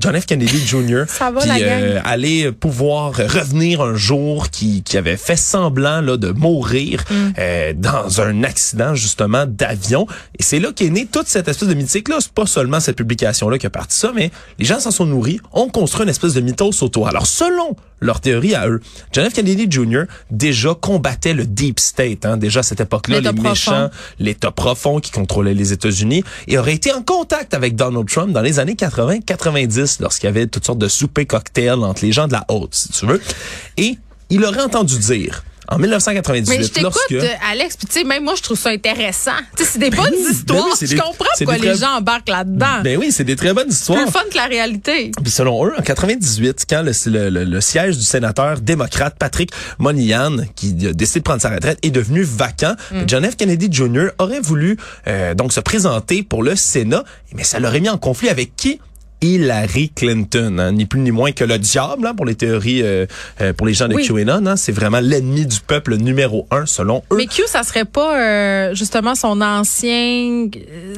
John 0.00 0.20
F. 0.20 0.26
Kennedy 0.26 0.58
Jr. 0.66 1.04
Ça 1.06 1.30
va, 1.30 1.40
puis, 1.40 1.48
la 1.48 1.60
gang? 1.60 1.68
euh, 1.82 2.00
aller 2.04 2.50
pouvoir 2.50 3.12
revenir 3.14 3.80
un 3.80 3.94
jour 3.94 4.50
qui, 4.50 4.82
qui 4.82 4.96
avait 4.96 5.16
fait 5.16 5.36
semblant 5.36 5.67
là, 5.76 6.00
de 6.00 6.30
mourir 6.30 7.04
Mm. 7.10 7.14
euh, 7.38 7.72
dans 7.76 8.20
un 8.20 8.42
accident 8.42 8.94
justement 8.94 9.44
d'avion. 9.46 10.06
Et 10.38 10.42
c'est 10.42 10.58
là 10.60 10.72
qu'est 10.74 10.90
née 10.90 11.06
toute 11.10 11.26
cette 11.28 11.48
espèce 11.48 11.68
de 11.68 11.74
mythique-là. 11.74 12.16
C'est 12.20 12.32
pas 12.32 12.46
seulement 12.46 12.80
cette 12.80 12.96
publication-là 12.96 13.58
qui 13.58 13.66
a 13.66 13.70
parti 13.70 13.96
ça, 13.96 14.12
mais 14.14 14.30
les 14.58 14.64
gens 14.64 14.80
s'en 14.80 14.90
sont 14.90 15.06
nourris, 15.06 15.40
ont 15.52 15.68
construit 15.68 16.04
une 16.04 16.08
espèce 16.10 16.34
de 16.34 16.40
mythos 16.40 16.82
autour. 16.82 17.08
Alors 17.08 17.26
selon 17.26 17.76
leur 18.00 18.20
théorie 18.20 18.54
à 18.54 18.68
eux, 18.68 18.80
John 19.12 19.28
F. 19.28 19.32
Kennedy 19.34 19.66
Jr. 19.68 20.02
déjà 20.30 20.74
combattait 20.80 21.34
le 21.34 21.44
deep 21.44 21.80
state. 21.80 22.24
Hein, 22.24 22.36
déjà 22.36 22.60
à 22.60 22.62
cette 22.62 22.80
époque-là, 22.80 23.20
les 23.20 23.32
profond. 23.32 23.42
méchants, 23.48 23.90
l'État 24.20 24.50
profond 24.52 25.00
qui 25.00 25.10
contrôlait 25.10 25.54
les 25.54 25.72
États-Unis 25.72 26.22
et 26.46 26.58
aurait 26.58 26.74
été 26.74 26.92
en 26.92 27.02
contact 27.02 27.54
avec 27.54 27.74
Donald 27.74 28.08
Trump 28.08 28.32
dans 28.32 28.40
les 28.42 28.58
années 28.60 28.74
80-90 28.74 30.00
lorsqu'il 30.00 30.26
y 30.26 30.30
avait 30.30 30.46
toutes 30.46 30.64
sortes 30.66 30.78
de 30.78 30.88
soupers 30.88 31.26
cocktails 31.26 31.72
entre 31.82 32.04
les 32.04 32.12
gens 32.12 32.28
de 32.28 32.32
la 32.32 32.44
haute, 32.48 32.74
si 32.74 32.88
tu 32.90 33.06
veux. 33.06 33.20
Et 33.76 33.98
il 34.30 34.44
aurait 34.44 34.62
entendu 34.62 34.98
dire 34.98 35.42
en 35.70 35.78
1998 35.78 36.48
Mais 36.58 36.62
je 36.64 36.68
t'écoute, 36.68 36.94
lorsque 37.10 37.26
Alex, 37.50 37.76
puis 37.76 37.86
tu 37.86 37.92
sais, 37.98 38.04
même 38.04 38.24
moi, 38.24 38.34
je 38.36 38.42
trouve 38.42 38.58
ça 38.58 38.70
intéressant. 38.70 39.32
Tu 39.56 39.64
sais, 39.64 39.70
c'est 39.74 39.78
des 39.78 39.90
bonnes 39.90 40.08
oui, 40.12 40.22
ben 40.24 40.30
histoires. 40.32 40.64
oui, 40.66 40.72
je 40.80 40.86
des- 40.86 40.96
comprends 40.96 41.24
pourquoi 41.36 41.58
les 41.58 41.74
gens 41.76 41.96
embarquent 41.98 42.28
là-dedans. 42.30 42.80
ben 42.82 42.96
oui, 42.98 43.12
c'est 43.12 43.24
des 43.24 43.36
très 43.36 43.52
bonnes 43.52 43.68
histoires. 43.70 44.02
plus 44.02 44.10
fun 44.10 44.20
que 44.30 44.36
la 44.36 44.46
réalité. 44.46 45.10
Puis 45.22 45.30
selon 45.30 45.66
eux, 45.66 45.72
en 45.78 45.82
98, 45.82 46.64
quand 46.68 46.82
le, 46.82 46.92
le- 47.10 47.28
le- 47.30 47.44
le 47.44 47.60
siège 47.60 47.96
du 47.98 48.04
sénateur 48.04 48.60
démocrate 48.60 49.16
Patrick 49.18 49.50
Moynihan, 49.78 50.36
qui 50.56 50.74
a 50.86 50.92
décidé 50.92 51.20
de 51.20 51.24
prendre 51.24 51.42
sa 51.42 51.50
retraite, 51.50 51.78
est 51.82 51.90
devenu 51.90 52.22
vacant, 52.22 52.74
John 53.06 53.24
F. 53.30 53.36
Kennedy 53.36 53.68
Jr. 53.70 54.08
aurait 54.18 54.40
voulu 54.40 54.76
euh, 55.06 55.34
donc 55.34 55.52
se 55.52 55.60
présenter 55.60 56.22
pour 56.22 56.42
le 56.42 56.56
Sénat, 56.56 57.04
mais 57.34 57.44
ça 57.44 57.58
l'aurait 57.60 57.80
mis 57.80 57.88
en 57.90 57.98
conflit 57.98 58.28
avec 58.30 58.56
qui? 58.56 58.80
Hillary 59.20 59.90
Clinton, 59.94 60.58
hein, 60.58 60.72
ni 60.72 60.86
plus 60.86 61.00
ni 61.00 61.10
moins 61.10 61.32
que 61.32 61.44
le 61.44 61.58
diable 61.58 62.06
hein, 62.06 62.14
pour 62.14 62.24
les 62.26 62.34
théories, 62.34 62.82
euh, 62.82 63.06
euh, 63.40 63.52
pour 63.52 63.66
les 63.66 63.74
gens 63.74 63.88
de 63.88 63.94
Oui. 63.94 64.06
QAnon. 64.06 64.46
Hein, 64.46 64.56
c'est 64.56 64.72
vraiment 64.72 65.00
l'ennemi 65.00 65.46
du 65.46 65.58
peuple 65.60 65.96
numéro 65.96 66.46
un 66.50 66.66
selon 66.66 67.02
eux. 67.12 67.16
Mais 67.16 67.26
Q, 67.26 67.42
ça 67.46 67.62
serait 67.62 67.84
pas 67.84 68.16
euh, 68.18 68.74
justement 68.74 69.14
son 69.14 69.40
ancien. 69.40 70.46
euh, 70.56 70.94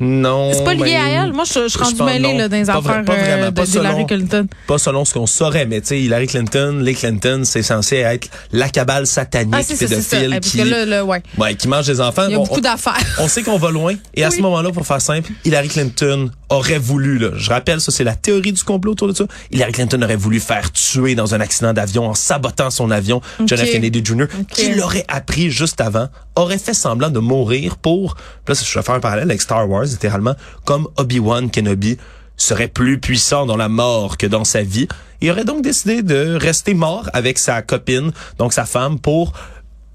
non, 0.00 0.52
c'est 0.52 0.64
pas 0.64 0.74
lié 0.74 0.82
ben, 0.84 1.04
à 1.04 1.08
elle? 1.24 1.32
Moi, 1.32 1.44
je, 1.44 1.68
suis 1.68 1.94
non. 1.98 2.06
là, 2.06 2.48
dans 2.48 2.56
les 2.56 2.70
affaires 2.70 2.82
pas 3.04 3.14
vraiment, 3.16 3.44
euh, 3.46 3.50
pas 3.50 3.62
de- 3.64 3.70
d'Hillary 3.70 3.94
selon- 3.94 4.06
Clinton. 4.06 4.46
pas 4.66 4.78
selon 4.78 5.04
ce 5.04 5.14
qu'on 5.14 5.26
saurait, 5.26 5.66
mais 5.66 5.80
tu 5.80 5.88
sais, 5.88 6.00
Hillary 6.00 6.26
Clinton, 6.26 6.78
les 6.80 6.94
Clinton, 6.94 7.42
c'est 7.44 7.62
censé 7.62 7.96
être 7.96 8.28
la 8.52 8.68
cabale 8.68 9.06
satanique 9.06 9.54
Ah, 9.56 9.62
c'est 9.62 9.76
ça, 9.76 9.86
pédophile 9.88 10.34
Eh, 10.36 10.40
qui, 10.40 10.58
là, 10.64 10.84
là, 10.84 11.04
ouais. 11.04 11.22
ouais, 11.38 11.54
qui 11.54 11.68
mange 11.68 11.86
des 11.86 12.00
enfants. 12.00 12.24
Il 12.28 12.32
y 12.32 12.34
a 12.34 12.38
On- 12.40 12.44
beaucoup 12.44 12.60
d'affaires. 12.60 12.94
on 13.20 13.28
sait 13.28 13.42
qu'on 13.42 13.58
va 13.58 13.70
loin. 13.70 13.94
Et 14.14 14.24
à 14.24 14.30
ce 14.30 14.40
moment-là, 14.40 14.70
pour 14.70 14.86
faire 14.86 15.00
simple, 15.00 15.30
Hillary 15.44 15.68
Clinton 15.68 16.30
aurait 16.48 16.78
voulu, 16.78 17.18
là, 17.18 17.30
je 17.36 17.50
rappelle, 17.50 17.80
ça 17.80 17.90
c'est 17.90 18.04
la 18.04 18.14
théorie 18.14 18.52
du 18.52 18.62
complot 18.62 18.92
autour 18.92 19.08
de 19.08 19.12
ça, 19.12 19.24
Hillary 19.50 19.72
Clinton 19.72 20.00
aurait 20.02 20.16
voulu 20.16 20.40
faire 20.40 20.70
tuer 20.72 21.14
dans 21.14 21.34
un 21.34 21.40
accident 21.40 21.72
d'avion 21.72 22.08
en 22.08 22.14
sabotant 22.14 22.70
son 22.70 22.90
avion 22.90 23.20
John 23.44 23.58
F. 23.58 23.70
Kennedy 23.70 24.02
Jr., 24.04 24.26
qui 24.50 24.74
l'aurait 24.74 25.04
appris 25.08 25.50
juste 25.50 25.80
avant, 25.80 26.08
aurait 26.36 26.58
fait 26.58 26.74
semblant 26.74 27.10
de 27.10 27.18
mourir 27.18 27.76
pour, 27.76 28.16
là 28.46 28.54
je 28.54 28.78
vais 28.78 28.84
faire 28.84 28.94
un 28.94 29.00
parallèle 29.00 29.28
avec 29.28 29.42
Star 29.42 29.68
Wars, 29.68 29.84
littéralement, 29.84 30.34
comme 30.64 30.88
Obi-Wan 30.96 31.50
Kenobi 31.50 31.98
serait 32.36 32.68
plus 32.68 33.00
puissant 33.00 33.46
dans 33.46 33.56
la 33.56 33.68
mort 33.68 34.16
que 34.16 34.26
dans 34.26 34.44
sa 34.44 34.62
vie. 34.62 34.88
Il 35.20 35.30
aurait 35.30 35.44
donc 35.44 35.62
décidé 35.62 36.02
de 36.02 36.36
rester 36.36 36.74
mort 36.74 37.08
avec 37.12 37.38
sa 37.38 37.62
copine, 37.62 38.12
donc 38.38 38.52
sa 38.52 38.66
femme, 38.66 38.98
pour 38.98 39.32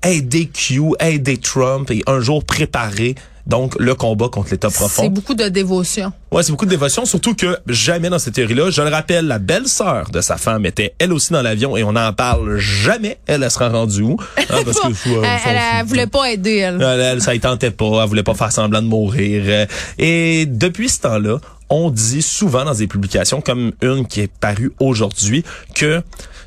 aider 0.03 0.47
Q, 0.47 0.93
aider 0.99 1.37
Trump 1.37 1.91
et 1.91 2.01
un 2.07 2.19
jour 2.19 2.43
préparer 2.43 3.15
donc 3.47 3.75
le 3.79 3.95
combat 3.95 4.29
contre 4.29 4.51
l'État 4.51 4.69
profond. 4.69 5.03
C'est 5.03 5.09
beaucoup 5.09 5.33
de 5.33 5.47
dévotion. 5.47 6.11
Ouais, 6.31 6.43
c'est 6.43 6.51
beaucoup 6.51 6.65
de 6.65 6.69
dévotion, 6.69 7.05
surtout 7.05 7.35
que 7.35 7.57
jamais 7.67 8.09
dans 8.09 8.19
cette 8.19 8.35
théorie-là, 8.35 8.69
je 8.69 8.81
le 8.81 8.89
rappelle, 8.89 9.27
la 9.27 9.39
belle-sœur 9.39 10.09
de 10.11 10.21
sa 10.21 10.37
femme 10.37 10.65
était 10.65 10.93
elle 10.99 11.11
aussi 11.13 11.33
dans 11.33 11.41
l'avion 11.41 11.75
et 11.75 11.83
on 11.83 11.93
n'en 11.93 12.13
parle 12.13 12.57
jamais. 12.57 13.17
Elle, 13.27 13.43
elle 13.43 13.51
sera 13.51 13.69
rendue 13.69 14.01
où? 14.01 14.17
Hein, 14.51 14.63
parce 14.65 14.79
que, 14.81 15.47
elle, 15.47 15.59
elle, 15.79 15.85
voulait 15.85 16.07
pas 16.07 16.29
aider 16.29 16.57
elle. 16.57 16.81
elle. 16.81 16.99
Elle, 16.99 17.21
ça 17.21 17.33
y 17.33 17.39
tentait 17.39 17.71
pas, 17.71 18.01
elle 18.01 18.09
voulait 18.09 18.23
pas 18.23 18.33
faire 18.33 18.51
semblant 18.51 18.81
de 18.81 18.87
mourir. 18.87 19.67
Et 19.97 20.45
depuis 20.45 20.89
ce 20.89 20.99
temps-là, 21.01 21.37
on 21.69 21.89
dit 21.89 22.21
souvent 22.21 22.65
dans 22.65 22.73
des 22.73 22.87
publications 22.87 23.39
comme 23.39 23.71
une 23.81 24.05
qui 24.05 24.21
est 24.21 24.31
parue 24.39 24.73
aujourd'hui 24.79 25.43
que 25.73 26.03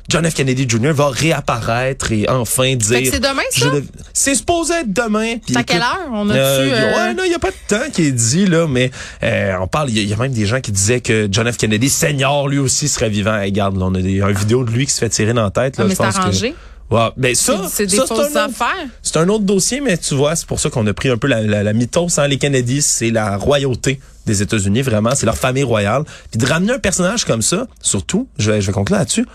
John 0.09 0.29
F. 0.29 0.33
Kennedy 0.33 0.67
Jr. 0.67 0.91
va 0.91 1.09
réapparaître 1.09 2.11
et 2.11 2.29
enfin 2.29 2.75
dire. 2.75 3.11
C'est 3.11 3.19
demain, 3.19 3.41
ça? 3.51 3.71
C'est 4.13 4.35
supposé 4.35 4.73
être 4.75 4.93
demain. 4.93 5.35
C'est 5.47 5.57
à 5.57 5.63
quelle 5.63 5.81
heure? 5.81 6.09
On 6.11 6.29
a 6.29 6.35
euh, 6.35 6.69
euh... 6.71 6.93
Ouais, 6.93 7.25
il 7.25 7.29
n'y 7.29 7.35
a 7.35 7.39
pas 7.39 7.51
de 7.51 7.55
temps 7.67 7.89
qui 7.91 8.03
est 8.03 8.11
dit, 8.11 8.45
là, 8.45 8.67
mais 8.67 8.91
euh, 9.23 9.55
on 9.59 9.67
parle, 9.67 9.89
il 9.89 10.07
y, 10.07 10.13
a 10.13 10.17
même 10.17 10.31
des 10.31 10.45
gens 10.45 10.61
qui 10.61 10.71
disaient 10.71 11.01
que 11.01 11.27
John 11.31 11.51
F. 11.51 11.57
Kennedy, 11.57 11.89
senior, 11.89 12.47
lui 12.47 12.59
aussi 12.59 12.87
serait 12.87 13.09
vivant. 13.09 13.35
Hey, 13.35 13.49
regarde, 13.49 13.77
là, 13.77 13.85
on 13.85 13.95
a 13.95 14.01
des, 14.01 14.21
une 14.21 14.31
vidéo 14.31 14.63
de 14.63 14.71
lui 14.71 14.85
qui 14.85 14.91
se 14.91 14.99
fait 14.99 15.09
tirer 15.09 15.33
dans 15.33 15.43
la 15.43 15.51
tête. 15.51 15.77
Là, 15.77 15.85
ah, 15.85 15.87
mais 15.87 15.95
c'est 15.95 16.03
arrangé. 16.03 16.51
Que... 16.51 16.55
Ben 17.17 17.33
ça, 17.33 17.63
c'est 17.69 17.87
des 17.87 17.97
fausses 17.97 18.35
affaires. 18.35 18.87
C'est 19.01 19.17
un 19.17 19.27
autre 19.29 19.43
dossier, 19.43 19.81
mais 19.81 19.97
tu 19.97 20.13
vois, 20.13 20.35
c'est 20.35 20.45
pour 20.45 20.59
ça 20.59 20.69
qu'on 20.69 20.85
a 20.85 20.93
pris 20.93 21.09
un 21.09 21.17
peu 21.17 21.27
la, 21.27 21.41
la, 21.41 21.63
la 21.63 21.73
mythos. 21.73 22.19
Hein. 22.19 22.27
Les 22.27 22.37
Kennedy, 22.37 22.81
c'est 22.81 23.09
la 23.09 23.37
royauté 23.37 23.99
des 24.25 24.41
États-Unis, 24.41 24.81
vraiment, 24.81 25.11
c'est 25.15 25.25
leur 25.25 25.37
famille 25.37 25.63
royale. 25.63 26.03
Puis 26.31 26.39
de 26.39 26.45
ramener 26.45 26.73
un 26.73 26.79
personnage 26.79 27.25
comme 27.25 27.41
ça, 27.41 27.67
surtout, 27.81 28.27
je 28.37 28.51
vais, 28.51 28.61
je 28.61 28.67
vais 28.67 28.73
conclure 28.73 28.97
là-dessus, 28.97 29.25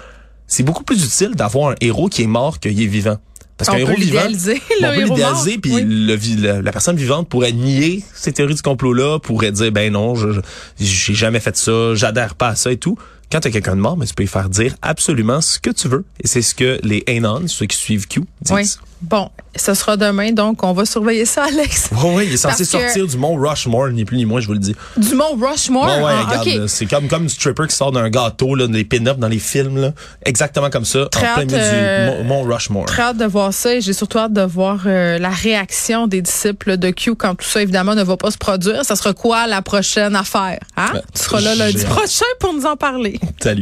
c'est 0.50 0.64
beaucoup 0.64 0.82
plus 0.82 1.02
utile 1.02 1.34
d'avoir 1.34 1.70
un 1.70 1.74
héros 1.80 2.08
qui 2.08 2.22
est 2.22 2.26
mort 2.26 2.58
qu'il 2.58 2.82
est 2.82 2.86
vivant. 2.86 3.16
Parce 3.56 3.70
qu'un 3.70 3.78
héros 3.78 3.94
vivant, 3.94 4.20
on 4.82 4.94
peut 4.94 5.00
l'idéaliser, 5.04 5.58
puis 5.58 5.72
le, 5.80 6.60
la 6.60 6.72
personne 6.72 6.96
vivante 6.96 7.28
pourrait 7.28 7.52
nier 7.52 8.02
ces 8.14 8.32
théories 8.32 8.56
du 8.56 8.62
complot-là, 8.62 9.18
pourrait 9.20 9.52
dire 9.52 9.70
ben 9.70 9.92
non, 9.92 10.14
je 10.14 10.40
j'ai 10.78 11.14
jamais 11.14 11.40
fait 11.40 11.56
ça, 11.56 11.94
j'adhère 11.94 12.34
pas 12.34 12.48
à 12.48 12.54
ça 12.56 12.72
et 12.72 12.78
tout. 12.78 12.98
Quand 13.30 13.40
tu 13.40 13.48
as 13.48 13.50
quelqu'un 13.52 13.76
de 13.76 13.80
mort, 13.80 13.96
mais 13.96 14.06
tu 14.06 14.14
peux 14.14 14.24
lui 14.24 14.28
faire 14.28 14.48
dire 14.48 14.74
absolument 14.82 15.40
ce 15.40 15.58
que 15.58 15.70
tu 15.70 15.86
veux. 15.88 16.04
Et 16.22 16.26
c'est 16.26 16.42
ce 16.42 16.54
que 16.54 16.80
les 16.82 17.04
Anons, 17.08 17.46
ceux 17.46 17.66
qui 17.66 17.76
suivent 17.76 18.08
Q, 18.08 18.22
disent. 18.42 18.80
Bon, 19.02 19.30
ce 19.56 19.72
sera 19.72 19.96
demain, 19.96 20.32
donc 20.32 20.62
on 20.62 20.74
va 20.74 20.84
surveiller 20.84 21.24
ça, 21.24 21.44
Alex. 21.48 21.88
Oui, 21.92 22.10
oui, 22.14 22.24
il 22.26 22.34
est 22.34 22.36
censé 22.36 22.64
sortir 22.66 23.06
du 23.06 23.16
mont 23.16 23.34
Rushmore, 23.34 23.88
ni 23.88 24.04
plus 24.04 24.18
ni 24.18 24.26
moins, 24.26 24.40
je 24.40 24.46
vous 24.46 24.52
le 24.52 24.58
dis. 24.58 24.76
Du 24.96 25.14
mont 25.14 25.38
Rushmore? 25.40 25.86
Ouais, 25.86 26.02
ouais, 26.02 26.12
ah, 26.12 26.40
regarde, 26.40 26.66
c'est 26.66 26.84
comme, 26.84 27.08
comme 27.08 27.24
un 27.24 27.28
stripper 27.28 27.66
qui 27.66 27.74
sort 27.74 27.92
d'un 27.92 28.10
gâteau, 28.10 28.54
là, 28.54 28.66
des 28.66 28.84
pin-ups 28.84 29.18
dans 29.18 29.28
les 29.28 29.38
films, 29.38 29.80
là. 29.80 29.92
Exactement 30.26 30.68
comme 30.68 30.84
ça, 30.84 31.06
très 31.10 31.30
en 31.30 31.34
plein 31.34 31.44
milieu 31.46 31.58
euh, 31.60 32.22
du 32.22 32.28
mont 32.28 32.42
Rushmore. 32.42 32.86
Très 32.86 33.02
hâte 33.02 33.16
de 33.16 33.24
voir 33.24 33.54
ça 33.54 33.74
et 33.74 33.80
j'ai 33.80 33.94
surtout 33.94 34.18
hâte 34.18 34.34
de 34.34 34.42
voir 34.42 34.80
euh, 34.84 35.18
la 35.18 35.30
réaction 35.30 36.06
des 36.06 36.20
disciples 36.20 36.76
de 36.76 36.90
Q 36.90 37.14
quand 37.14 37.36
tout 37.36 37.46
ça, 37.46 37.62
évidemment, 37.62 37.94
ne 37.94 38.02
va 38.02 38.16
pas 38.16 38.30
se 38.30 38.38
produire. 38.38 38.84
Ça 38.84 38.96
sera 38.96 39.14
quoi 39.14 39.46
la 39.46 39.62
prochaine 39.62 40.14
affaire? 40.14 40.58
Hein? 40.76 40.92
tu 41.14 41.22
seras 41.22 41.40
là 41.40 41.54
lundi 41.54 41.84
prochain 41.84 42.26
pour 42.38 42.52
nous 42.52 42.66
en 42.66 42.76
parler. 42.76 43.19
Salut. 43.20 43.58